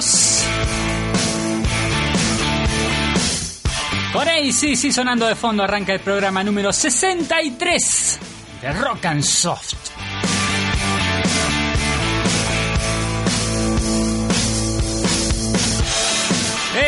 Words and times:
Todos. 0.00 0.44
Con 4.12 4.26
sí, 4.52 4.74
sí, 4.76 4.92
sonando 4.92 5.26
de 5.26 5.34
fondo 5.34 5.62
arranca 5.62 5.92
el 5.92 6.00
programa 6.00 6.42
número 6.42 6.72
63 6.72 8.18
de 8.62 8.72
Rock 8.72 9.04
and 9.06 9.22
Soft. 9.22 9.74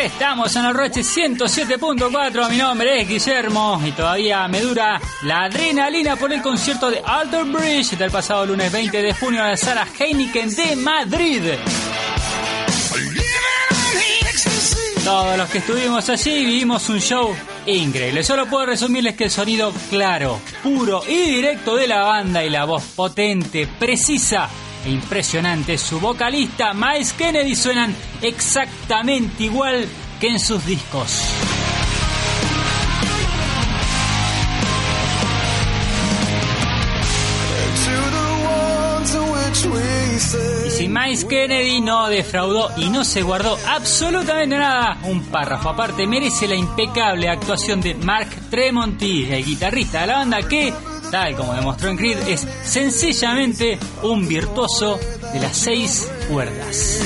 Estamos 0.03 0.55
en 0.55 0.65
el 0.65 0.73
Roche 0.73 1.01
107.4, 1.01 2.49
mi 2.49 2.57
nombre 2.57 3.01
es 3.01 3.07
Guillermo 3.07 3.81
y 3.85 3.91
todavía 3.91 4.47
me 4.47 4.59
dura 4.59 4.99
la 5.23 5.43
adrenalina 5.43 6.15
por 6.17 6.33
el 6.33 6.41
concierto 6.41 6.89
de 6.89 7.01
Alter 7.05 7.45
Bridge 7.45 7.91
del 7.91 8.11
pasado 8.11 8.45
lunes 8.45 8.71
20 8.71 9.01
de 9.01 9.13
junio 9.13 9.41
en 9.41 9.51
la 9.51 9.57
sala 9.57 9.87
Heineken 9.97 10.53
de 10.55 10.75
Madrid. 10.75 11.43
Todos 15.03 15.37
los 15.37 15.49
que 15.49 15.57
estuvimos 15.57 16.07
allí 16.09 16.45
vivimos 16.45 16.87
un 16.87 16.99
show 16.99 17.35
increíble. 17.65 18.23
Solo 18.23 18.45
puedo 18.45 18.67
resumirles 18.67 19.15
que 19.15 19.25
el 19.25 19.31
sonido 19.31 19.73
claro, 19.89 20.39
puro 20.63 21.01
y 21.05 21.29
directo 21.29 21.75
de 21.75 21.87
la 21.87 22.03
banda 22.03 22.43
y 22.45 22.49
la 22.49 22.63
voz 22.63 22.83
potente, 22.95 23.67
precisa 23.67 24.47
e 24.85 24.91
impresionante, 24.91 25.77
su 25.77 25.99
vocalista 25.99 26.73
Miles 26.73 27.11
Kennedy 27.13 27.53
suenan 27.53 27.93
exactamente 28.21 29.43
igual 29.43 29.85
que 30.21 30.29
en 30.29 30.39
sus 30.39 30.65
discos. 30.65 31.21
Y 40.83 40.89
Miles 40.89 41.23
Kennedy 41.23 41.79
no 41.79 42.09
defraudó 42.09 42.69
y 42.75 42.89
no 42.89 43.05
se 43.05 43.21
guardó 43.21 43.57
absolutamente 43.69 44.57
nada, 44.57 44.97
un 45.05 45.23
párrafo 45.27 45.69
aparte 45.69 46.05
merece 46.05 46.45
la 46.45 46.55
impecable 46.55 47.29
actuación 47.29 47.79
de 47.79 47.95
Mark 47.95 48.27
Tremonti, 48.49 49.23
el 49.31 49.45
guitarrista 49.45 50.01
de 50.01 50.07
la 50.07 50.17
banda 50.17 50.41
que, 50.41 50.73
tal 51.09 51.37
como 51.37 51.53
demostró 51.53 51.89
en 51.89 51.95
Creed, 51.95 52.27
es 52.27 52.45
sencillamente 52.63 53.79
un 54.01 54.27
virtuoso 54.27 54.99
de 55.31 55.39
las 55.39 55.55
seis 55.55 56.11
cuerdas. 56.29 56.99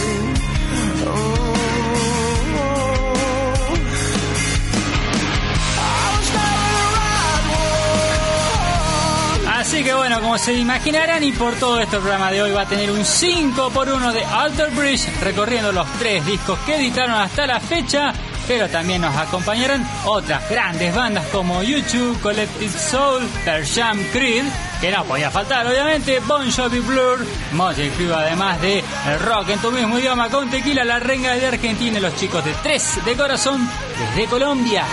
Así 9.78 9.84
que 9.84 9.94
bueno, 9.94 10.20
como 10.22 10.40
se 10.40 10.56
imaginarán 10.56 11.24
y 11.24 11.32
por 11.34 11.54
todo 11.54 11.80
este 11.80 11.98
programa 11.98 12.32
de 12.32 12.42
hoy 12.42 12.50
va 12.50 12.62
a 12.62 12.66
tener 12.66 12.90
un 12.90 13.06
5 13.06 13.70
por 13.70 13.88
1 13.88 14.12
de 14.12 14.26
Alter 14.26 14.72
Bridge 14.72 15.08
recorriendo 15.22 15.72
los 15.72 15.88
tres 16.00 16.26
discos 16.26 16.58
que 16.66 16.78
editaron 16.78 17.14
hasta 17.14 17.46
la 17.46 17.60
fecha, 17.60 18.12
pero 18.48 18.68
también 18.70 19.02
nos 19.02 19.16
acompañarán 19.16 19.88
otras 20.06 20.50
grandes 20.50 20.96
bandas 20.96 21.28
como 21.28 21.62
YouTube, 21.62 22.20
Collective 22.22 22.72
Soul, 22.72 23.24
Pearl 23.46 23.68
Jam, 23.68 24.04
Creed, 24.12 24.46
que 24.82 24.92
no 24.92 25.04
podía 25.04 25.30
faltar 25.30 25.68
obviamente, 25.68 26.22
Bon 26.22 26.52
Jovi 26.52 26.80
Blur, 26.80 27.24
Motley 27.52 27.92
Crue 27.92 28.16
además 28.16 28.60
de 28.60 28.80
el 28.80 29.20
rock 29.20 29.50
en 29.50 29.60
tu 29.60 29.72
mismo 29.72 30.00
idioma 30.00 30.28
con 30.30 30.50
Tequila, 30.50 30.84
La 30.86 30.98
Renga 30.98 31.36
de 31.36 31.46
Argentina 31.46 32.00
y 32.00 32.02
los 32.02 32.16
chicos 32.16 32.44
de 32.44 32.54
Tres 32.64 33.00
de 33.06 33.16
Corazón 33.16 33.70
desde 34.00 34.28
Colombia. 34.28 34.86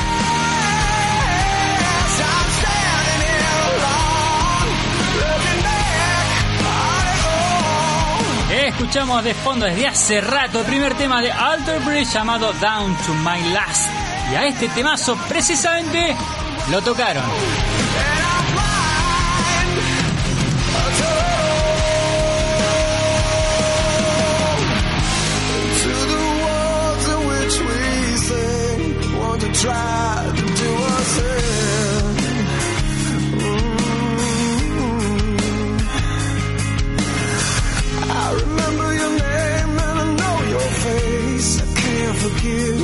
Escuchamos 8.76 9.22
de 9.22 9.34
fondo 9.34 9.66
desde 9.66 9.86
hace 9.86 10.20
rato 10.20 10.58
el 10.58 10.66
primer 10.66 10.94
tema 10.94 11.22
de 11.22 11.30
Alter 11.30 11.78
Bridge 11.82 12.12
llamado 12.12 12.52
Down 12.54 12.96
to 13.06 13.14
My 13.14 13.40
Last. 13.52 13.88
Y 14.32 14.34
a 14.34 14.46
este 14.46 14.68
temazo 14.68 15.16
precisamente 15.28 16.16
lo 16.72 16.82
tocaron. 16.82 17.22
you. 42.44 42.83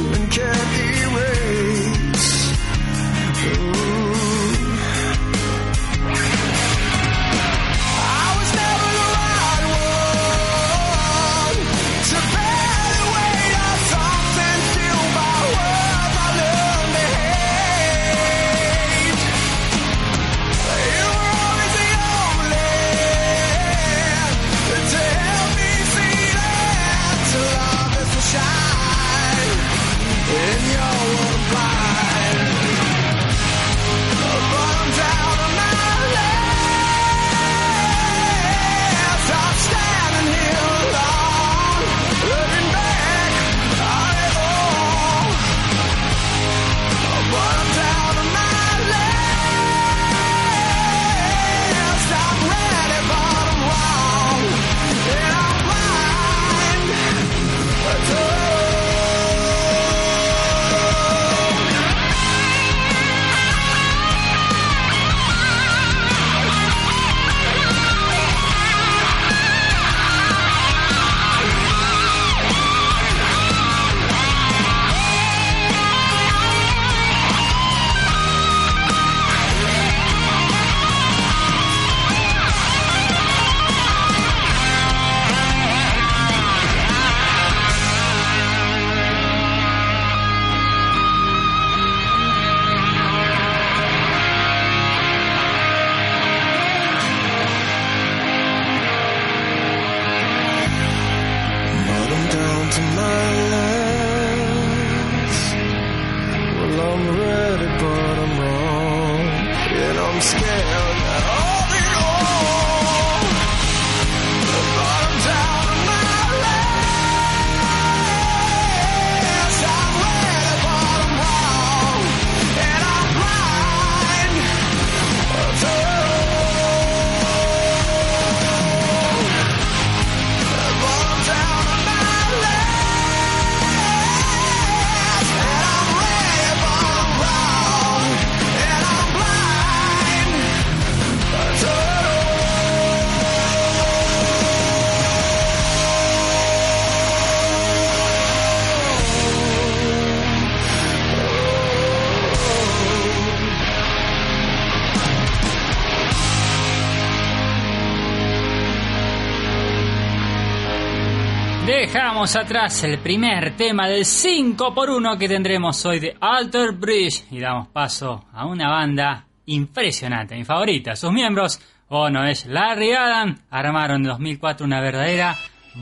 Dejamos 161.93 162.37
atrás 162.37 162.85
el 162.85 163.01
primer 163.01 163.57
tema 163.57 163.89
del 163.89 164.05
5x1 164.05 165.19
que 165.19 165.27
tendremos 165.27 165.85
hoy 165.85 165.99
de 165.99 166.17
Alter 166.21 166.71
Bridge 166.71 167.25
y 167.33 167.41
damos 167.41 167.67
paso 167.67 168.27
a 168.33 168.47
una 168.47 168.71
banda 168.71 169.27
impresionante, 169.47 170.37
mi 170.37 170.45
favorita. 170.45 170.95
Sus 170.95 171.11
miembros, 171.11 171.61
Ono 171.89 172.25
es 172.29 172.47
Larry 172.47 172.93
Adam, 172.93 173.37
armaron 173.51 174.03
en 174.03 174.03
2004 174.05 174.65
una 174.65 174.81
verdadera 174.81 175.37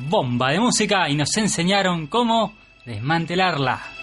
bomba 0.09 0.51
de 0.51 0.61
música 0.61 1.11
y 1.11 1.15
nos 1.15 1.37
enseñaron 1.37 2.07
cómo 2.07 2.55
desmantelarla. 2.87 3.98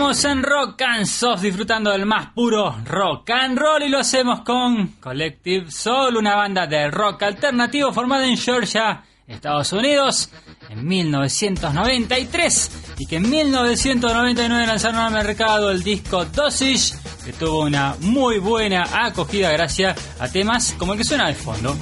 En 0.08 0.42
Rock 0.42 0.80
and 0.80 1.04
Soft 1.04 1.42
disfrutando 1.42 1.90
del 1.90 2.06
más 2.06 2.30
puro 2.30 2.78
rock 2.86 3.28
and 3.28 3.58
roll 3.58 3.82
y 3.82 3.90
lo 3.90 3.98
hacemos 3.98 4.40
con 4.40 4.94
Collective 5.00 5.70
Soul, 5.70 6.16
una 6.16 6.34
banda 6.34 6.66
de 6.66 6.90
rock 6.90 7.24
alternativo 7.24 7.92
formada 7.92 8.26
en 8.26 8.38
Georgia, 8.38 9.04
Estados 9.26 9.70
Unidos, 9.74 10.30
en 10.70 10.88
1993 10.88 12.70
y 12.96 13.06
que 13.06 13.16
en 13.16 13.28
1999 13.28 14.66
lanzaron 14.66 15.00
al 15.00 15.12
mercado 15.12 15.70
el 15.70 15.82
disco 15.82 16.24
Dosage, 16.24 16.94
que 17.26 17.34
tuvo 17.34 17.64
una 17.64 17.94
muy 18.00 18.38
buena 18.38 19.04
acogida 19.04 19.52
gracias 19.52 19.94
a 20.18 20.32
temas 20.32 20.74
como 20.78 20.94
el 20.94 20.98
que 20.98 21.04
suena 21.04 21.28
de 21.28 21.34
fondo. 21.34 21.76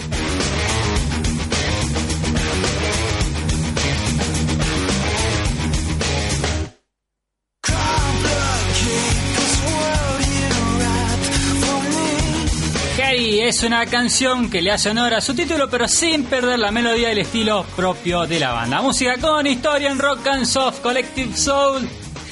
Es 13.47 13.63
una 13.63 13.87
canción 13.87 14.51
que 14.51 14.61
le 14.61 14.73
hace 14.73 14.91
honor 14.91 15.15
a 15.15 15.21
su 15.21 15.33
título, 15.33 15.71
pero 15.71 15.87
sin 15.87 16.25
perder 16.25 16.59
la 16.59 16.73
melodía 16.73 17.11
y 17.11 17.13
el 17.13 17.19
estilo 17.19 17.65
propio 17.77 18.27
de 18.27 18.41
la 18.41 18.51
banda. 18.51 18.83
Música 18.83 19.17
con 19.19 19.47
historia 19.47 19.89
en 19.89 20.01
rock 20.01 20.27
and 20.27 20.45
soft, 20.45 20.81
collective 20.81 21.37
soul, 21.37 21.89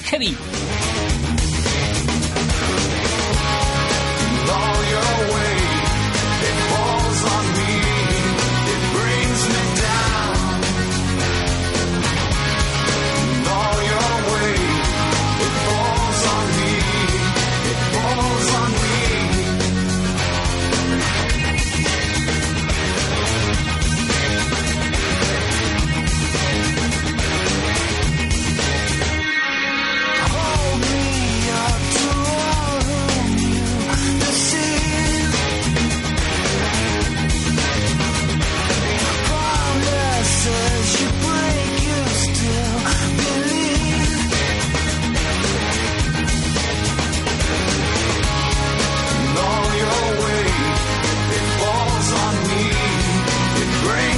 heavy. 0.06 0.36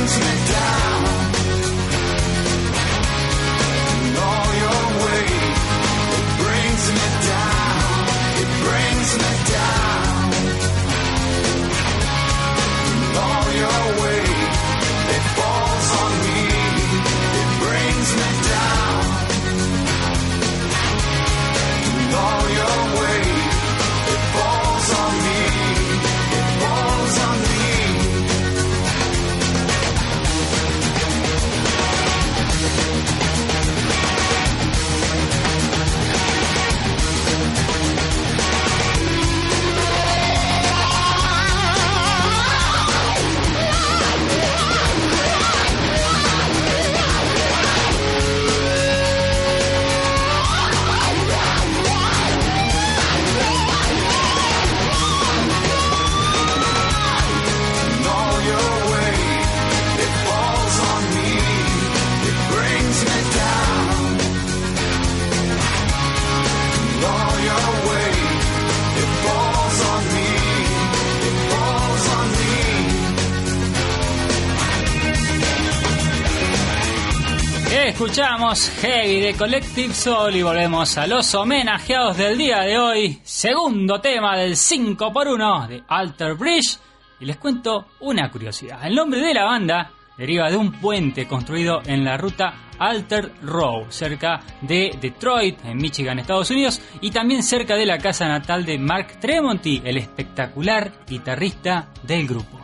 to 0.07 0.21
die. 0.21 0.86
Escuchamos 78.17 78.71
Heavy 78.81 79.21
de 79.21 79.35
Collective 79.35 79.93
Soul 79.93 80.37
y 80.37 80.43
volvemos 80.43 80.97
a 80.97 81.07
los 81.07 81.35
homenajeados 81.35 82.17
del 82.17 82.39
día 82.39 82.61
de 82.61 82.79
hoy. 82.79 83.21
Segundo 83.23 84.01
tema 84.01 84.39
del 84.39 84.53
5x1 84.53 85.69
de 85.69 85.83
Alter 85.87 86.35
Bridge. 86.35 86.79
Y 87.21 87.27
les 87.27 87.37
cuento 87.37 87.89
una 88.01 88.31
curiosidad. 88.31 88.87
El 88.87 88.95
nombre 88.95 89.21
de 89.21 89.35
la 89.35 89.45
banda 89.45 89.91
deriva 90.17 90.51
de 90.51 90.57
un 90.57 90.73
puente 90.73 91.29
construido 91.29 91.83
en 91.85 92.07
la 92.07 92.17
ruta 92.17 92.55
Alter 92.79 93.33
Road, 93.43 93.91
cerca 93.91 94.41
de 94.63 94.97
Detroit, 94.99 95.63
en 95.67 95.77
Michigan, 95.77 96.19
Estados 96.19 96.51
Unidos, 96.51 96.81
y 97.03 97.11
también 97.11 97.43
cerca 97.43 97.77
de 97.77 97.85
la 97.85 97.99
casa 97.99 98.27
natal 98.27 98.65
de 98.65 98.79
Mark 98.79 99.21
Tremonti, 99.21 99.83
el 99.85 99.99
espectacular 99.99 101.05
guitarrista 101.07 101.91
del 102.03 102.27
grupo. 102.27 102.59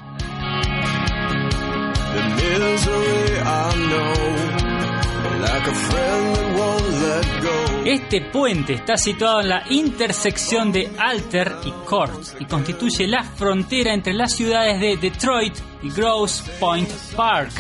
Este 7.85 8.21
puente 8.21 8.75
está 8.75 8.97
situado 8.97 9.41
en 9.41 9.49
la 9.49 9.65
intersección 9.71 10.71
de 10.71 10.91
Alter 10.99 11.57
y 11.65 11.71
Court 11.85 12.41
y 12.41 12.45
constituye 12.45 13.07
la 13.09 13.25
frontera 13.25 13.93
entre 13.93 14.15
las 14.15 14.33
ciudades 14.33 14.81
de 14.81 14.97
Detroit 14.97 15.55
y 15.83 15.91
Grosse 15.91 16.45
Point 16.61 16.89
Park 17.17 17.53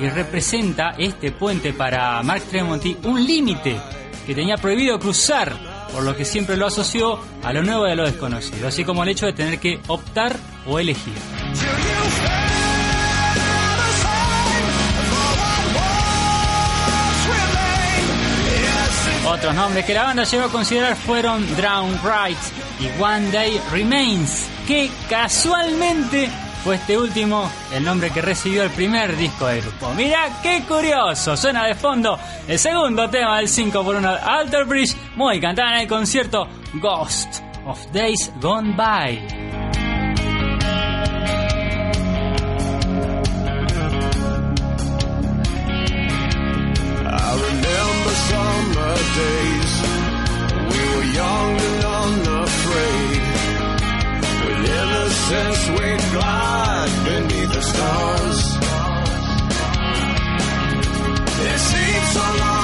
y 0.00 0.08
representa 0.08 0.94
este 0.98 1.30
puente 1.32 1.72
para 1.72 2.22
Mark 2.22 2.42
Tremonti 2.50 2.96
un 3.04 3.24
límite 3.24 3.80
que 4.26 4.34
tenía 4.34 4.56
prohibido 4.56 4.98
cruzar, 4.98 5.56
por 5.92 6.02
lo 6.02 6.14
que 6.16 6.24
siempre 6.24 6.56
lo 6.56 6.66
asoció 6.66 7.18
a 7.42 7.52
lo 7.52 7.62
nuevo 7.62 7.88
y 7.88 7.92
a 7.92 7.94
lo 7.94 8.04
desconocido, 8.04 8.68
así 8.68 8.84
como 8.84 9.02
el 9.02 9.08
hecho 9.10 9.26
de 9.26 9.32
tener 9.32 9.58
que 9.58 9.80
optar 9.86 10.36
o 10.66 10.78
elegir. 10.78 11.14
Otros 19.38 19.54
nombres 19.54 19.84
que 19.84 19.94
la 19.94 20.02
banda 20.02 20.24
llegó 20.24 20.46
a 20.46 20.48
considerar 20.50 20.96
fueron 20.96 21.46
Drown 21.56 22.00
Right 22.02 22.38
y 22.80 23.00
One 23.00 23.30
Day 23.30 23.60
Remains, 23.70 24.48
que 24.66 24.90
casualmente 25.08 26.28
fue 26.64 26.74
este 26.74 26.98
último 26.98 27.48
el 27.72 27.84
nombre 27.84 28.10
que 28.10 28.20
recibió 28.20 28.64
el 28.64 28.70
primer 28.70 29.16
disco 29.16 29.46
del 29.46 29.62
grupo. 29.62 29.92
Mira 29.94 30.40
qué 30.42 30.64
curioso, 30.66 31.36
suena 31.36 31.66
de 31.66 31.76
fondo 31.76 32.18
el 32.48 32.58
segundo 32.58 33.08
tema 33.10 33.38
del 33.38 33.48
5 33.48 33.84
por 33.84 33.94
1 33.94 34.08
Alter 34.08 34.64
Bridge, 34.64 34.96
muy 35.14 35.40
cantada 35.40 35.76
en 35.76 35.82
el 35.82 35.88
concierto 35.88 36.48
Ghost 36.74 37.40
of 37.64 37.78
Days 37.92 38.32
Gone 38.40 38.74
By. 38.74 39.37
Days. 49.18 49.72
We 50.72 50.80
were 50.92 51.08
young 51.20 51.52
and 51.68 51.80
unafraid. 52.02 53.22
With 54.44 54.62
innocence 54.80 55.62
we'd 55.76 56.04
glide 56.14 56.92
beneath 57.08 57.52
the 57.58 57.64
stars. 57.72 58.40
It 61.50 61.58
seems 61.70 62.08
so 62.16 62.26
long 62.42 62.57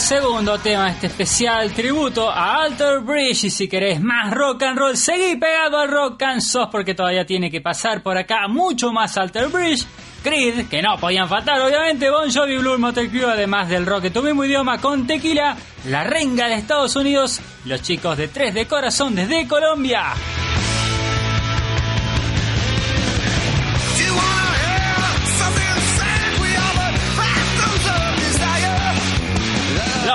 segundo 0.00 0.58
tema 0.58 0.86
de 0.86 0.90
este 0.92 1.06
especial 1.06 1.72
tributo 1.72 2.28
a 2.28 2.62
Alter 2.62 3.00
Bridge. 3.00 3.44
Y 3.44 3.50
si 3.50 3.68
querés 3.68 4.00
más 4.00 4.32
rock 4.32 4.62
and 4.62 4.78
roll, 4.78 4.96
seguí 4.96 5.36
pegado 5.36 5.78
al 5.78 5.88
rock 5.88 6.22
and 6.22 6.40
soft 6.40 6.70
porque 6.72 6.94
todavía 6.94 7.24
tiene 7.24 7.50
que 7.50 7.60
pasar 7.60 8.02
por 8.02 8.16
acá 8.16 8.48
mucho 8.48 8.92
más 8.92 9.16
Alter 9.16 9.48
Bridge. 9.48 9.86
Creed, 10.22 10.68
que 10.68 10.82
no 10.82 10.98
podían 10.98 11.28
faltar, 11.28 11.60
obviamente, 11.60 12.10
Bon 12.10 12.30
Jovi, 12.30 12.58
Blue 12.58 12.78
Motel 12.78 13.10
además 13.24 13.68
del 13.68 13.86
rock 13.86 14.02
de 14.02 14.10
tu 14.10 14.22
mismo 14.22 14.44
idioma 14.44 14.78
con 14.78 15.06
tequila, 15.06 15.56
la 15.86 16.04
renga 16.04 16.48
de 16.48 16.54
Estados 16.56 16.94
Unidos, 16.96 17.40
los 17.64 17.80
chicos 17.80 18.18
de 18.18 18.28
Tres 18.28 18.52
de 18.52 18.66
Corazón 18.66 19.14
desde 19.14 19.46
Colombia. 19.46 20.12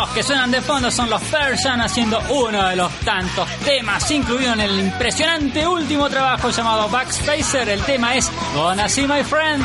Los 0.06 0.14
que 0.14 0.22
suenan 0.22 0.52
de 0.52 0.62
fondo 0.62 0.92
son 0.92 1.10
los 1.10 1.20
Persian 1.24 1.82
haciendo 1.82 2.22
uno 2.30 2.68
de 2.68 2.76
los 2.76 2.92
tantos 3.00 3.50
temas 3.66 4.10
incluido 4.12 4.54
en 4.54 4.60
el 4.60 4.80
impresionante 4.80 5.68
último 5.68 6.08
trabajo 6.10 6.52
llamado 6.52 6.88
Backspacer. 6.90 7.68
El 7.70 7.82
tema 7.82 8.14
es 8.14 8.32
Gonna 8.54 8.88
See 8.88 9.08
My 9.08 9.24
Friend. 9.24 9.64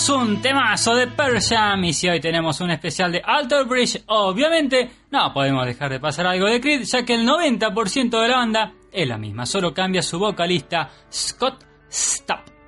Despedimos 0.00 0.28
un 0.28 0.40
temazo 0.40 0.94
de 0.94 1.08
Pearl 1.08 1.38
Jam 1.42 1.84
y 1.84 1.92
si 1.92 2.08
hoy 2.08 2.20
tenemos 2.20 2.58
un 2.62 2.70
especial 2.70 3.12
de 3.12 3.20
Alter 3.22 3.66
Bridge, 3.66 4.02
obviamente 4.06 4.90
no 5.10 5.30
podemos 5.34 5.66
dejar 5.66 5.90
de 5.90 6.00
pasar 6.00 6.26
algo 6.26 6.46
de 6.46 6.58
Creed, 6.58 6.84
ya 6.84 7.04
que 7.04 7.14
el 7.14 7.28
90% 7.28 8.22
de 8.22 8.28
la 8.28 8.36
banda 8.36 8.72
es 8.90 9.06
la 9.06 9.18
misma, 9.18 9.44
solo 9.44 9.74
cambia 9.74 10.00
su 10.00 10.18
vocalista 10.18 10.88
Scott 11.12 11.66
Stapp. 11.90 12.59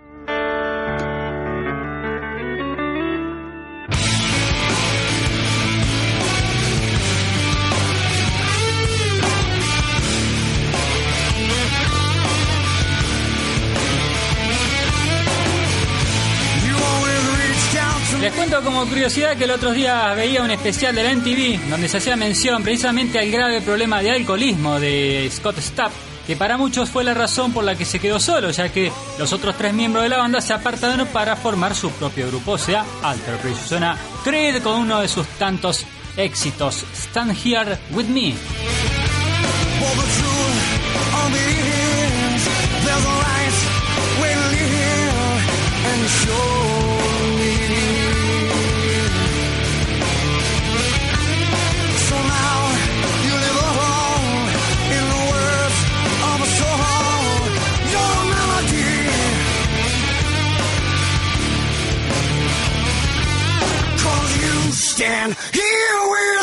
Les 18.22 18.32
cuento 18.34 18.62
como 18.62 18.86
curiosidad 18.86 19.36
que 19.36 19.42
el 19.44 19.50
otro 19.50 19.72
día 19.72 20.14
veía 20.14 20.44
un 20.44 20.50
especial 20.52 20.94
de 20.94 21.02
la 21.02 21.12
MTV 21.12 21.68
donde 21.68 21.88
se 21.88 21.96
hacía 21.96 22.14
mención 22.14 22.62
precisamente 22.62 23.18
al 23.18 23.28
grave 23.32 23.60
problema 23.60 24.00
de 24.00 24.12
alcoholismo 24.12 24.78
de 24.78 25.28
Scott 25.32 25.58
Stapp, 25.58 25.90
que 26.24 26.36
para 26.36 26.56
muchos 26.56 26.88
fue 26.88 27.02
la 27.02 27.14
razón 27.14 27.52
por 27.52 27.64
la 27.64 27.74
que 27.74 27.84
se 27.84 27.98
quedó 27.98 28.20
solo, 28.20 28.52
ya 28.52 28.68
que 28.68 28.92
los 29.18 29.32
otros 29.32 29.56
tres 29.58 29.74
miembros 29.74 30.04
de 30.04 30.08
la 30.08 30.18
banda 30.18 30.40
se 30.40 30.52
apartaron 30.52 31.08
para 31.08 31.34
formar 31.34 31.74
su 31.74 31.90
propio 31.90 32.28
grupo, 32.28 32.52
o 32.52 32.58
sea, 32.58 32.84
Alter 33.02 33.38
Bridge. 33.38 33.82
Creed 34.22 34.62
con 34.62 34.78
uno 34.78 35.00
de 35.00 35.08
sus 35.08 35.26
tantos 35.26 35.84
éxitos, 36.16 36.84
Stand 36.94 37.36
Here 37.44 37.76
With 37.90 38.06
Me. 38.06 38.34
Stand 65.02 65.34
here 65.52 65.98
with 66.10 66.41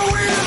here 0.00 0.12
with 0.12 0.43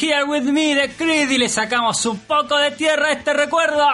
Here 0.00 0.24
With 0.24 0.42
Me 0.42 0.74
de 0.74 0.90
Creed 0.90 1.30
y 1.30 1.38
le 1.38 1.48
sacamos 1.48 2.04
un 2.06 2.18
poco 2.18 2.56
de 2.58 2.70
tierra 2.72 3.08
a 3.08 3.12
este 3.12 3.32
recuerdo. 3.32 3.86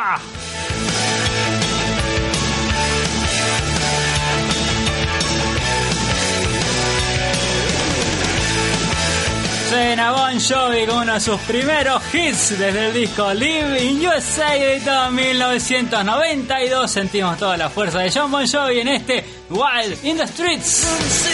Suena 9.68 10.12
Bon 10.12 10.38
Jovi 10.38 10.86
con 10.86 10.98
uno 10.98 11.14
de 11.14 11.20
sus 11.20 11.40
primeros 11.42 12.02
hits 12.12 12.58
desde 12.58 12.88
el 12.88 12.92
disco 12.92 13.32
Live 13.32 13.82
in 13.82 14.06
USA 14.06 14.56
editado 14.56 15.08
en 15.08 15.14
1992. 15.14 16.90
Sentimos 16.90 17.38
toda 17.38 17.56
la 17.56 17.70
fuerza 17.70 18.00
de 18.00 18.10
John 18.10 18.30
Bon 18.30 18.46
Jovi 18.46 18.80
en 18.80 18.88
este 18.88 19.24
Wild 19.50 20.04
in 20.04 20.16
the 20.16 20.26
Streets. 20.26 21.31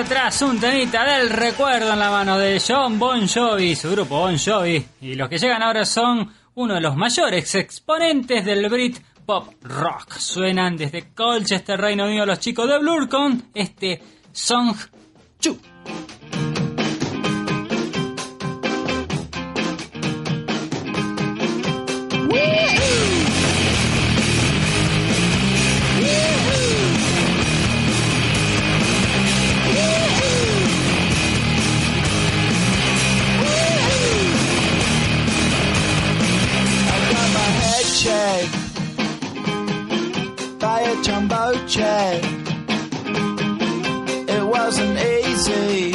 Atrás 0.00 0.40
un 0.40 0.58
temita 0.58 1.04
del 1.04 1.28
recuerdo 1.28 1.92
en 1.92 1.98
la 1.98 2.10
mano 2.10 2.38
de 2.38 2.58
John 2.66 2.98
Bon 2.98 3.28
Jovi, 3.28 3.76
su 3.76 3.90
grupo 3.90 4.18
Bon 4.18 4.38
Jovi, 4.38 4.82
y 5.02 5.14
los 5.14 5.28
que 5.28 5.36
llegan 5.36 5.62
ahora 5.62 5.84
son 5.84 6.32
uno 6.54 6.74
de 6.74 6.80
los 6.80 6.96
mayores 6.96 7.54
exponentes 7.54 8.42
del 8.46 8.70
Brit 8.70 8.98
Pop 9.26 9.52
Rock. 9.60 10.14
Suenan 10.14 10.78
desde 10.78 11.12
Colchester, 11.12 11.78
Reino 11.78 12.06
Unido, 12.06 12.24
los 12.24 12.40
chicos 12.40 12.66
de 12.66 12.78
Blur 12.78 13.10
con 13.10 13.50
este 13.52 14.00
Song 14.32 14.74
2. 15.42 15.56
Jumbo. 41.70 42.26
It 44.28 44.44
wasn't 44.44 44.98
easy, 44.98 45.89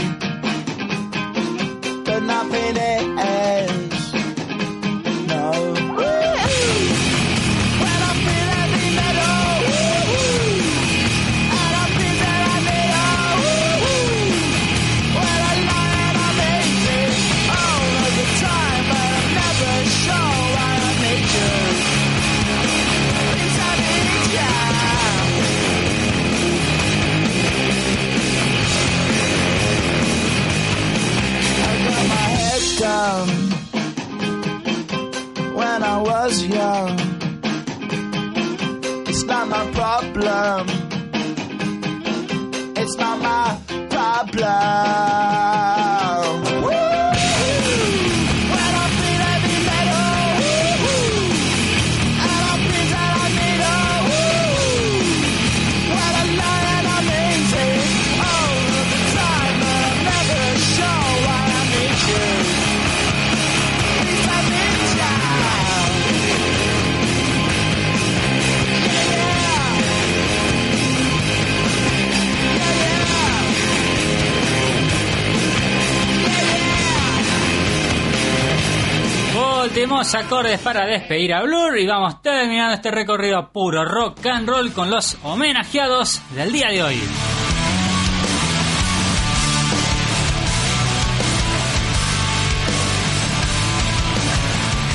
Últimos 79.86 80.16
acordes 80.16 80.60
para 80.62 80.84
despedir 80.88 81.32
a 81.32 81.44
Blur 81.44 81.78
y 81.78 81.86
vamos 81.86 82.20
terminando 82.24 82.74
este 82.74 82.90
recorrido 82.90 83.52
puro 83.52 83.86
rock 83.86 84.26
and 84.26 84.50
roll 84.50 84.74
con 84.74 84.90
los 84.90 85.16
homenajeados 85.22 86.20
del 86.32 86.52
día 86.52 86.70
de 86.70 86.82
hoy. 86.82 87.00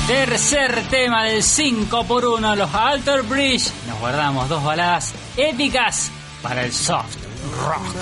Tercer 0.07 0.83
tema 0.89 1.23
del 1.23 1.41
5x1, 1.41 2.55
los 2.57 2.75
Alter 2.75 3.21
Bridge. 3.21 3.71
Nos 3.87 3.97
guardamos 3.97 4.49
dos 4.49 4.61
baladas 4.61 5.13
épicas 5.37 6.11
para 6.41 6.65
el 6.65 6.73
soft 6.73 7.15
rock. 7.65 7.95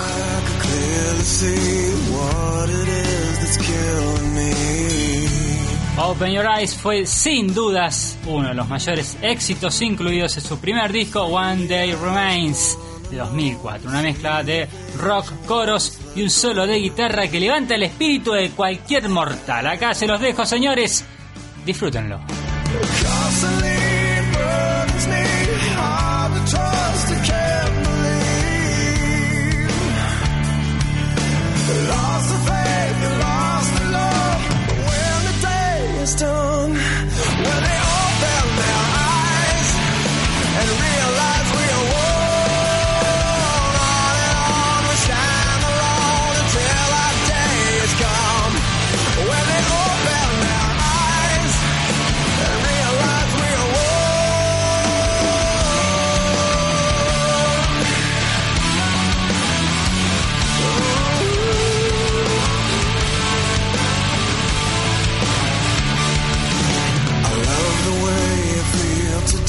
Open 6.01 6.31
Your 6.31 6.45
Eyes 6.45 6.75
fue 6.75 7.05
sin 7.05 7.53
dudas 7.53 8.17
uno 8.25 8.47
de 8.47 8.53
los 8.53 8.69
mayores 8.69 9.17
éxitos 9.21 9.81
incluidos 9.81 10.37
en 10.37 10.43
su 10.43 10.57
primer 10.57 10.93
disco 10.93 11.23
One 11.23 11.67
Day 11.67 11.93
Remains 11.93 12.77
de 13.11 13.17
2004, 13.17 13.89
una 13.89 14.01
mezcla 14.01 14.41
de 14.41 14.69
rock, 14.97 15.29
coros 15.45 15.99
y 16.15 16.21
un 16.23 16.29
solo 16.29 16.65
de 16.65 16.77
guitarra 16.77 17.27
que 17.27 17.41
levanta 17.41 17.75
el 17.75 17.83
espíritu 17.83 18.31
de 18.31 18.51
cualquier 18.51 19.09
mortal. 19.09 19.67
Acá 19.67 19.93
se 19.93 20.07
los 20.07 20.21
dejo, 20.21 20.45
señores, 20.45 21.03
disfrútenlo. 21.65 22.21
Day 36.15 36.25
is 36.25 37.78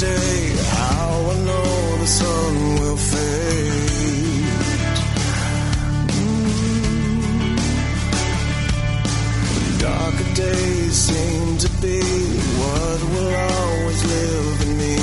today. 0.01 0.57
How 0.77 1.31
I 1.31 1.37
know 1.47 1.97
the 1.99 2.07
sun 2.07 2.53
will 2.81 2.97
fade. 2.97 4.47
Mm. 6.17 6.49
Darker 9.81 10.29
days 10.35 10.95
seem 11.07 11.59
to 11.65 11.69
be 11.85 12.01
what 12.61 13.01
will 13.13 13.35
always 13.51 14.01
live 14.15 14.59
in 14.67 14.73
me. 14.83 14.97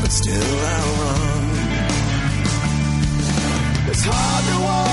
But 0.00 0.12
still 0.20 0.58
I 0.74 0.80
run. 1.00 1.44
It's 3.90 4.04
hard 4.04 4.44
to 4.50 4.56
walk 4.66 4.87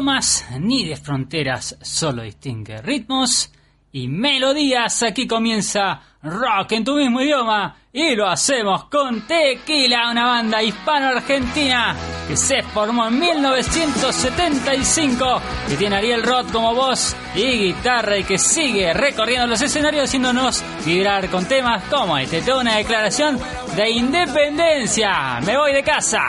idiomas 0.00 0.46
ni 0.58 0.86
de 0.86 0.96
fronteras, 0.96 1.76
solo 1.82 2.22
distingue 2.22 2.80
ritmos 2.80 3.52
y 3.92 4.08
melodías. 4.08 5.02
Aquí 5.02 5.26
comienza 5.26 6.00
rock 6.22 6.72
en 6.72 6.84
tu 6.84 6.94
mismo 6.94 7.20
idioma 7.20 7.76
y 7.92 8.14
lo 8.14 8.26
hacemos 8.26 8.84
con 8.84 9.26
Tequila, 9.26 10.10
una 10.10 10.24
banda 10.24 10.62
hispano-argentina 10.62 11.94
que 12.26 12.34
se 12.34 12.62
formó 12.62 13.08
en 13.08 13.18
1975 13.18 15.42
y 15.70 15.74
tiene 15.74 15.96
a 15.96 15.98
Ariel 15.98 16.22
Roth 16.22 16.50
como 16.50 16.74
voz 16.74 17.14
y 17.34 17.42
guitarra 17.42 18.16
y 18.16 18.24
que 18.24 18.38
sigue 18.38 18.94
recorriendo 18.94 19.48
los 19.48 19.60
escenarios 19.60 20.04
haciéndonos 20.04 20.64
vibrar 20.86 21.28
con 21.28 21.46
temas 21.46 21.84
como 21.90 22.16
este, 22.16 22.40
toda 22.40 22.62
una 22.62 22.76
declaración 22.76 23.38
de 23.76 23.90
independencia. 23.90 25.40
Me 25.44 25.58
voy 25.58 25.74
de 25.74 25.82
casa. 25.82 26.20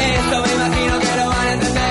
Esto 0.00 0.42
me 0.42 0.54
imagino 0.54 0.98
que. 1.00 1.81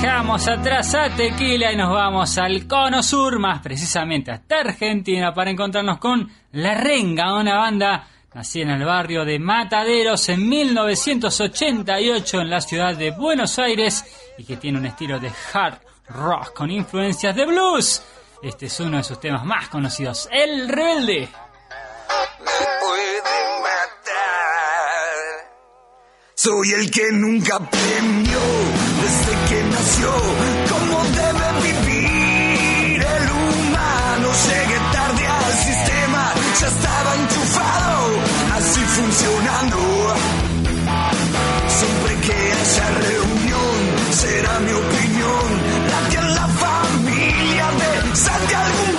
Dejamos 0.00 0.46
atrás 0.46 0.94
a 0.94 1.10
Tequila 1.10 1.72
y 1.72 1.76
nos 1.76 1.90
vamos 1.90 2.38
al 2.38 2.68
Cono 2.68 3.02
Sur, 3.02 3.40
más 3.40 3.60
precisamente 3.60 4.30
hasta 4.30 4.60
Argentina, 4.60 5.34
para 5.34 5.50
encontrarnos 5.50 5.98
con 5.98 6.30
La 6.52 6.74
Renga, 6.74 7.34
una 7.34 7.56
banda 7.56 8.08
nacida 8.32 8.62
en 8.62 8.70
el 8.70 8.84
barrio 8.84 9.24
de 9.24 9.40
Mataderos 9.40 10.28
en 10.28 10.48
1988 10.48 12.40
en 12.40 12.48
la 12.48 12.60
ciudad 12.60 12.96
de 12.96 13.10
Buenos 13.10 13.58
Aires 13.58 14.04
y 14.38 14.44
que 14.44 14.56
tiene 14.56 14.78
un 14.78 14.86
estilo 14.86 15.18
de 15.18 15.32
hard 15.52 15.80
rock 16.10 16.54
con 16.54 16.70
influencias 16.70 17.34
de 17.34 17.44
blues. 17.44 18.00
Este 18.40 18.66
es 18.66 18.78
uno 18.78 18.98
de 18.98 19.02
sus 19.02 19.18
temas 19.18 19.44
más 19.44 19.68
conocidos, 19.68 20.28
El 20.30 20.68
Rebelde. 20.68 21.28
Soy 26.36 26.72
el 26.72 26.88
que 26.88 27.10
nunca 27.10 27.58
que 27.68 28.67
nació 29.88 30.10
cómo 30.70 31.02
debe 31.04 31.46
vivir 31.62 33.00
el 33.00 33.30
humano. 33.30 34.28
Llegué 34.46 34.78
tarde 34.92 35.26
al 35.26 35.52
sistema, 35.66 36.32
ya 36.60 36.66
estaba 36.66 37.14
enchufado, 37.22 37.98
así 38.56 38.80
funcionando. 38.80 39.78
Siempre 41.78 42.12
que 42.26 42.36
haya 42.58 42.88
reunión, 43.08 43.78
será 44.12 44.58
mi 44.60 44.72
opinión 44.72 45.46
la 45.92 46.00
que 46.10 46.20
la 46.38 46.48
familia 46.48 47.66
ve. 47.80 48.16
Salte 48.16 48.54
a 48.54 48.64
algún 48.64 48.98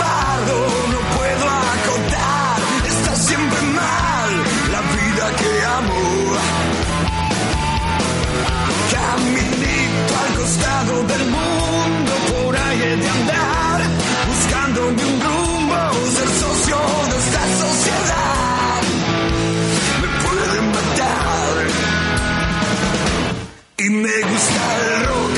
del 10.85 11.25
mundo, 11.25 12.11
por 12.31 12.55
ahí 12.55 12.81
he 12.81 12.95
de 12.95 13.09
andar, 13.09 13.81
buscándome 14.27 15.03
un 15.05 15.19
rumbo, 15.19 15.75
ser 16.15 16.29
socio 16.39 16.77
de 17.11 17.17
esta 17.17 17.43
sociedad. 17.63 18.81
Me 20.01 20.07
pueden 20.23 20.65
matar. 20.71 21.55
Y 23.77 23.89
me 23.89 24.21
gusta 24.31 24.61
el 24.79 25.05
rock, 25.05 25.35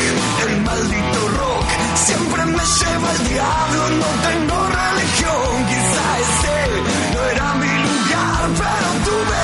el 0.48 0.62
maldito 0.62 1.28
rock. 1.40 1.68
Siempre 2.06 2.46
me 2.46 2.64
lleva 2.78 3.12
el 3.12 3.30
diablo, 3.30 3.90
no 4.02 4.10
tengo 4.28 4.58
religión. 4.78 5.50
Quizá 5.70 6.06
ese 6.26 6.58
no 7.14 7.20
era 7.32 7.54
mi 7.56 7.74
lugar, 7.88 8.42
pero 8.62 8.90
tuve 9.06 9.44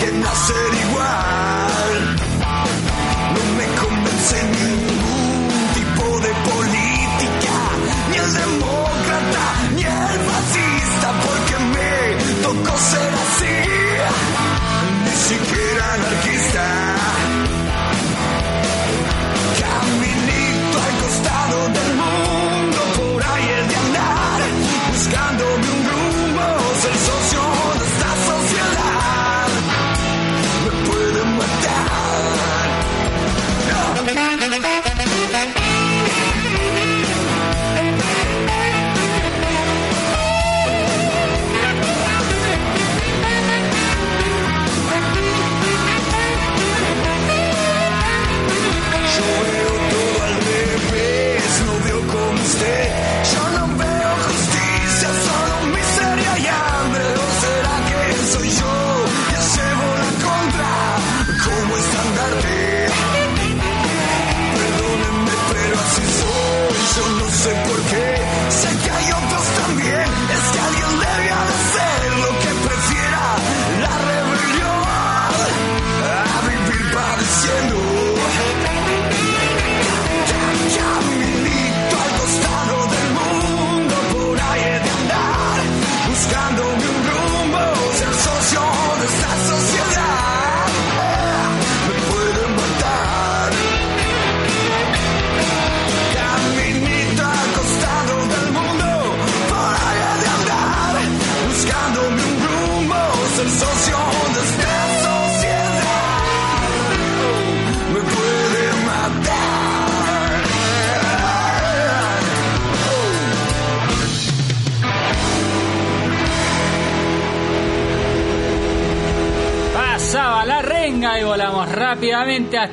que 0.00 0.12
nacer. 0.18 0.81
Me 12.54 12.62
tocó 12.64 13.21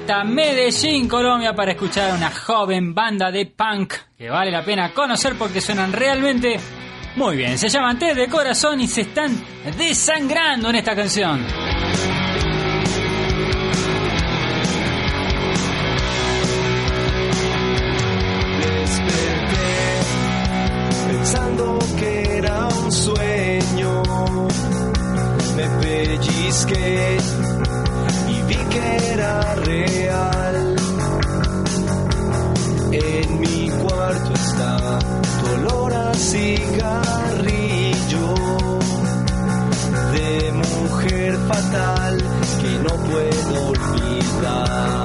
Medellín, 0.09 1.07
Colombia, 1.07 1.53
para 1.53 1.73
escuchar 1.73 2.09
a 2.09 2.15
una 2.15 2.31
joven 2.31 2.95
banda 2.95 3.31
de 3.31 3.45
punk 3.45 3.93
que 4.17 4.27
vale 4.27 4.49
la 4.49 4.65
pena 4.65 4.91
conocer 4.91 5.35
porque 5.37 5.61
suenan 5.61 5.93
realmente 5.93 6.59
muy 7.15 7.37
bien. 7.37 7.59
Se 7.59 7.69
llaman 7.69 7.99
Test 7.99 8.15
de 8.15 8.27
Corazón 8.27 8.81
y 8.81 8.87
se 8.87 9.01
están 9.01 9.39
desangrando 9.77 10.69
en 10.71 10.77
esta 10.77 10.95
canción. 10.95 11.45
desperté 18.59 19.99
pensando 21.07 21.79
que 21.99 22.37
era 22.37 22.67
un 22.67 22.91
sueño. 22.91 24.03
Me 25.55 25.69
pellizqué 25.81 27.17
vi 28.49 28.55
que 28.73 28.85
era 29.13 29.55
real. 29.55 30.75
En 32.91 33.39
mi 33.39 33.69
cuarto 33.81 34.33
está 34.33 34.99
tu 35.39 35.45
olor 35.57 35.93
a 35.93 36.13
cigarrillo 36.31 37.07
de 40.15 40.29
mujer 40.63 41.31
fatal 41.51 42.17
que 42.61 42.71
no 42.85 42.93
puedo 43.09 43.53
olvidar. 43.73 44.98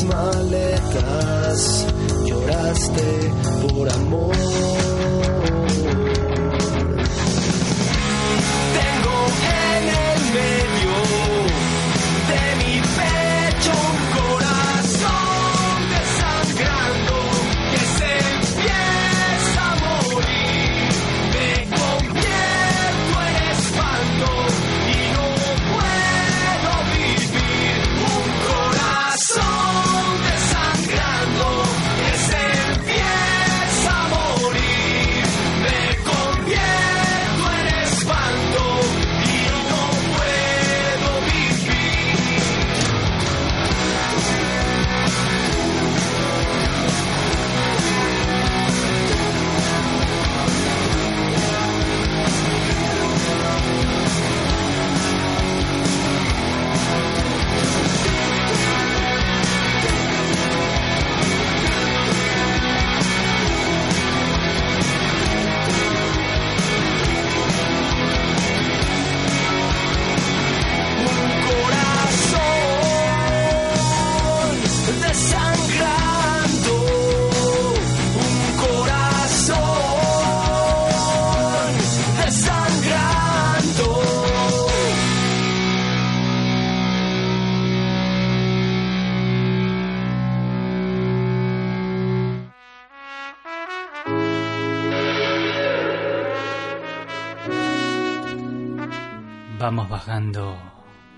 Mis 0.00 0.04
maletas, 0.04 1.86
lloraste 2.26 3.32
por 3.62 3.88
amor. 3.90 4.79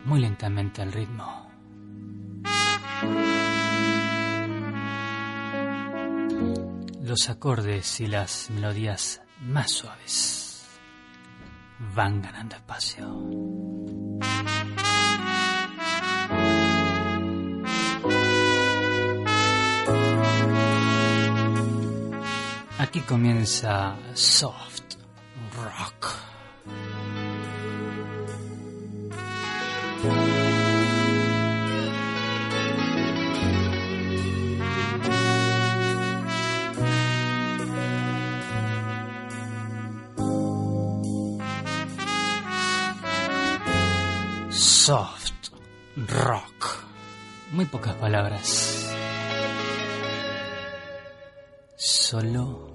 muy 0.05 0.21
lentamente 0.21 0.81
el 0.83 0.93
ritmo. 0.93 1.51
Los 7.03 7.29
acordes 7.29 8.01
y 8.01 8.07
las 8.07 8.49
melodías 8.51 9.21
más 9.41 9.71
suaves 9.73 10.67
van 11.95 12.23
ganando 12.23 12.57
espacio. 12.57 13.07
Aquí 22.79 23.01
comienza 23.01 23.97
Soft. 24.15 24.72
soft 44.85 45.53
rock. 46.09 46.85
Muy 47.53 47.67
pocas 47.67 47.95
palabras. 47.95 48.91
Solo 51.77 52.72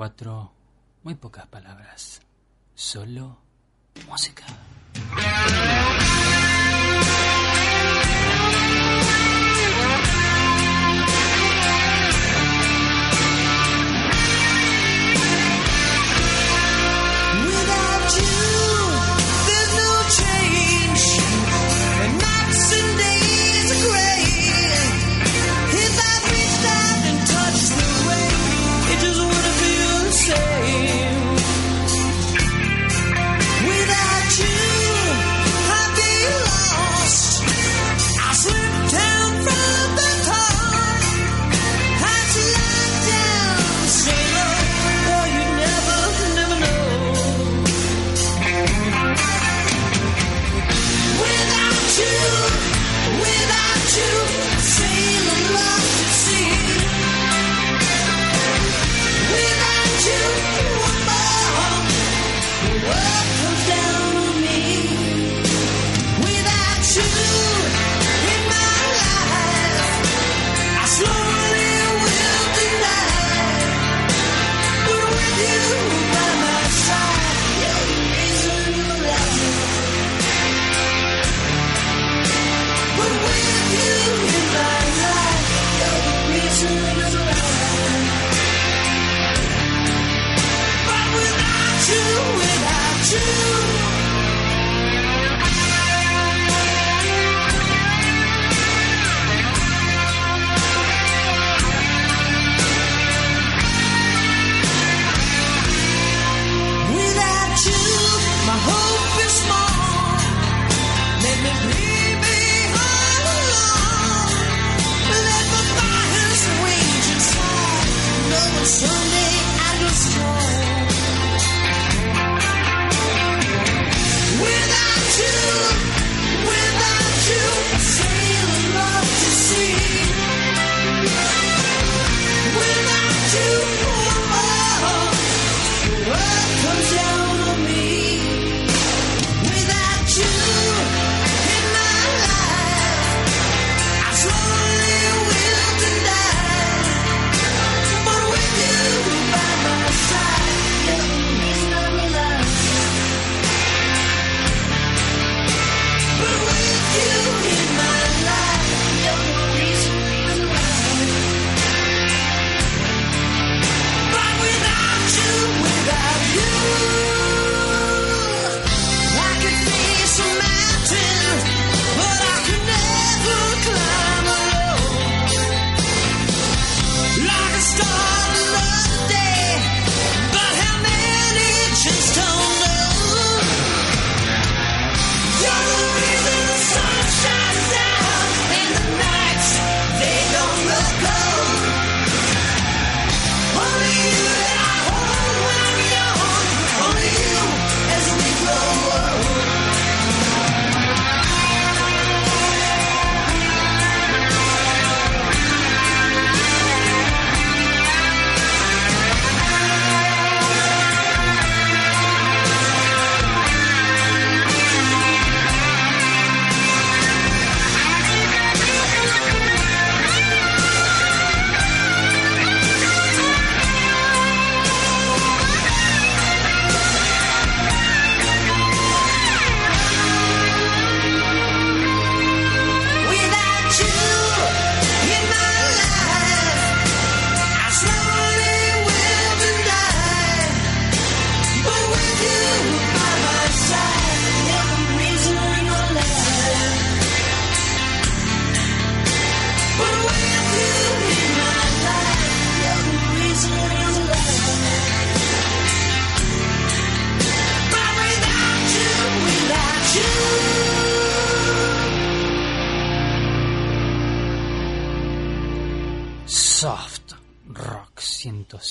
cuatro 0.00 0.50
muy 1.02 1.14
pocas 1.14 1.46
palabras, 1.48 2.22
solo 2.74 3.36
música. 4.08 4.46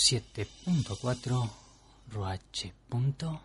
107.4 0.09 1.49
Ruache.es. 2.11 3.39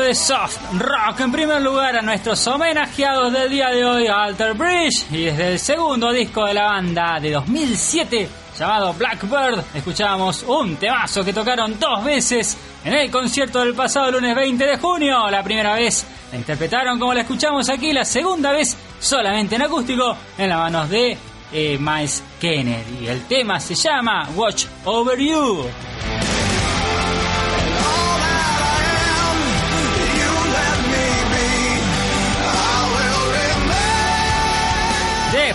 de 0.00 0.14
Soft 0.14 0.58
Rock 0.78 1.20
en 1.20 1.32
primer 1.32 1.60
lugar 1.60 1.96
a 1.96 2.02
nuestros 2.02 2.46
homenajeados 2.46 3.30
del 3.32 3.50
día 3.50 3.68
de 3.68 3.84
hoy, 3.84 4.06
Alter 4.06 4.54
Bridge, 4.54 5.04
y 5.10 5.24
desde 5.24 5.52
el 5.52 5.58
segundo 5.58 6.10
disco 6.10 6.46
de 6.46 6.54
la 6.54 6.64
banda 6.64 7.20
de 7.20 7.32
2007 7.32 8.28
llamado 8.58 8.94
Blackbird, 8.94 9.62
escuchamos 9.74 10.44
un 10.44 10.76
temazo 10.76 11.22
que 11.22 11.34
tocaron 11.34 11.78
dos 11.78 12.02
veces 12.04 12.56
en 12.84 12.94
el 12.94 13.10
concierto 13.10 13.60
del 13.60 13.74
pasado 13.74 14.12
lunes 14.12 14.34
20 14.34 14.64
de 14.64 14.78
junio. 14.78 15.28
La 15.28 15.42
primera 15.42 15.74
vez 15.74 16.06
la 16.30 16.38
interpretaron 16.38 16.98
como 16.98 17.12
la 17.12 17.20
escuchamos 17.20 17.68
aquí, 17.68 17.92
la 17.92 18.04
segunda 18.04 18.50
vez 18.52 18.76
solamente 18.98 19.56
en 19.56 19.62
acústico 19.62 20.16
en 20.38 20.48
las 20.48 20.58
manos 20.58 20.88
de 20.88 21.18
eh, 21.52 21.76
Miles 21.78 22.22
Kennedy. 22.40 23.08
El 23.08 23.26
tema 23.26 23.60
se 23.60 23.74
llama 23.74 24.28
Watch 24.34 24.64
Over 24.84 25.18
You. 25.18 25.66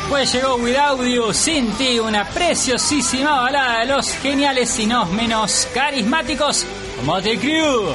Después 0.08 0.32
llegó 0.32 0.55
Without 0.55 1.01
You, 1.05 1.34
Sin 1.34 1.70
Ti, 1.74 1.99
una 1.99 2.24
preciosísima 2.24 3.41
balada 3.41 3.82
de 3.82 3.88
los 3.88 4.10
geniales 4.14 4.80
y 4.80 4.86
no 4.86 5.05
menos 5.08 5.68
carismáticos 5.74 6.66
Motley 7.03 7.38
Crue. 7.38 7.93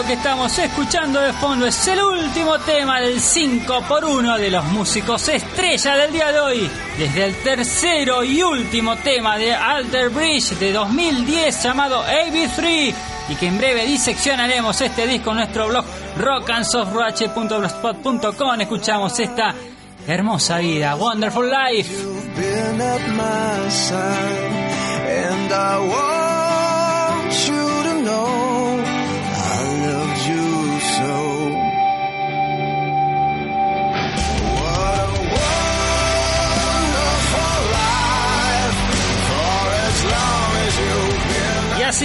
Lo 0.00 0.06
que 0.06 0.12
estamos 0.14 0.58
escuchando 0.58 1.20
de 1.20 1.34
fondo 1.34 1.66
es 1.66 1.86
el 1.88 2.02
último 2.02 2.58
tema 2.60 3.02
del 3.02 3.20
5x1 3.20 4.38
de 4.38 4.50
los 4.50 4.64
músicos 4.66 5.28
estrella 5.28 5.94
del 5.96 6.10
día 6.10 6.32
de 6.32 6.40
hoy. 6.40 6.70
Desde 6.96 7.26
el 7.26 7.34
tercero 7.42 8.24
y 8.24 8.42
último 8.42 8.96
tema 8.96 9.36
de 9.36 9.52
Alter 9.52 10.08
Bridge 10.08 10.58
de 10.58 10.72
2010 10.72 11.62
llamado 11.62 12.02
AB3 12.02 12.94
y 13.28 13.34
que 13.34 13.46
en 13.46 13.58
breve 13.58 13.84
diseccionaremos 13.84 14.80
este 14.80 15.06
disco 15.06 15.32
en 15.32 15.36
nuestro 15.36 15.68
blog 15.68 15.84
rockandsoftwatch.blogspot.com. 16.16 18.60
Escuchamos 18.60 19.20
esta 19.20 19.54
hermosa 20.06 20.60
vida, 20.60 20.96
Wonderful 20.96 21.50
Life. 21.50 21.92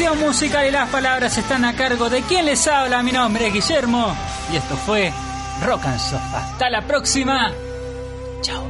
selección 0.00 0.26
musical 0.26 0.66
y 0.66 0.70
las 0.70 0.88
palabras 0.88 1.36
están 1.36 1.62
a 1.66 1.76
cargo 1.76 2.08
de 2.08 2.22
quien 2.22 2.46
les 2.46 2.66
habla. 2.66 3.02
Mi 3.02 3.12
nombre 3.12 3.48
es 3.48 3.52
Guillermo 3.52 4.16
y 4.50 4.56
esto 4.56 4.74
fue 4.74 5.12
Rock 5.62 5.84
and 5.84 5.98
Soft. 5.98 6.34
Hasta 6.34 6.70
la 6.70 6.80
próxima. 6.86 7.52
Chao. 8.40 8.64